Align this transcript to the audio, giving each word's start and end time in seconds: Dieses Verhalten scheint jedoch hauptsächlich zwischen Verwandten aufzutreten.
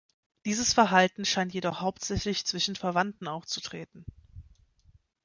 Dieses 0.47 0.73
Verhalten 0.73 1.25
scheint 1.25 1.53
jedoch 1.53 1.79
hauptsächlich 1.81 2.43
zwischen 2.47 2.75
Verwandten 2.75 3.27
aufzutreten. 3.27 4.03